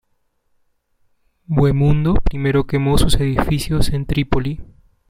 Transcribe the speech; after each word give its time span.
Bohemundo 1.45 2.15
primero 2.15 2.65
quemó 2.65 2.97
sus 2.97 3.17
edificios 3.19 3.89
en 3.89 4.07
Trípoli. 4.07 4.59